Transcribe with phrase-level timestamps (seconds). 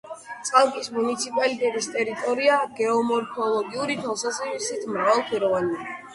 [0.47, 5.89] წალკის მუნიციპალიტეტის ტერიტორია გეომორფოლოგიური თვალსაზრისით მრავალფეროვანია.